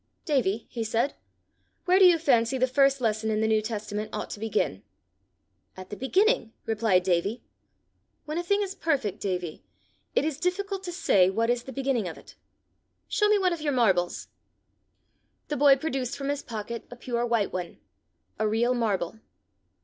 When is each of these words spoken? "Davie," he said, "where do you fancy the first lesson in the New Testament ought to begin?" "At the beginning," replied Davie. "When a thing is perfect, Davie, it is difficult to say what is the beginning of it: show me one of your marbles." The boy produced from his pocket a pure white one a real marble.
"Davie," 0.25 0.65
he 0.71 0.83
said, 0.83 1.13
"where 1.85 1.99
do 1.99 2.05
you 2.05 2.17
fancy 2.17 2.57
the 2.57 2.65
first 2.65 3.01
lesson 3.01 3.29
in 3.29 3.39
the 3.39 3.47
New 3.47 3.61
Testament 3.61 4.09
ought 4.11 4.31
to 4.31 4.39
begin?" 4.39 4.81
"At 5.77 5.91
the 5.91 5.95
beginning," 5.95 6.53
replied 6.65 7.03
Davie. 7.03 7.43
"When 8.25 8.39
a 8.39 8.43
thing 8.43 8.63
is 8.63 8.73
perfect, 8.73 9.19
Davie, 9.19 9.63
it 10.15 10.25
is 10.25 10.39
difficult 10.39 10.81
to 10.85 10.91
say 10.91 11.29
what 11.29 11.51
is 11.51 11.61
the 11.65 11.71
beginning 11.71 12.07
of 12.07 12.17
it: 12.17 12.33
show 13.07 13.27
me 13.29 13.37
one 13.37 13.53
of 13.53 13.61
your 13.61 13.73
marbles." 13.73 14.29
The 15.49 15.57
boy 15.57 15.75
produced 15.75 16.17
from 16.17 16.29
his 16.29 16.41
pocket 16.41 16.87
a 16.89 16.95
pure 16.95 17.23
white 17.23 17.53
one 17.53 17.77
a 18.39 18.47
real 18.47 18.73
marble. 18.73 19.19